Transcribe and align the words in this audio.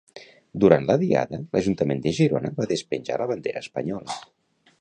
Durant 0.63 0.87
la 0.91 0.95
diada, 1.03 1.39
l'Ajuntament 1.57 2.01
de 2.07 2.15
Girona 2.21 2.53
va 2.63 2.69
despenjar 2.75 3.23
la 3.25 3.29
bandera 3.33 3.65
espanyola. 3.67 4.21